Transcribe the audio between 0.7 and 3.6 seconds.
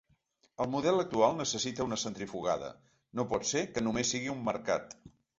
model actual necessita una centrifugada, no pot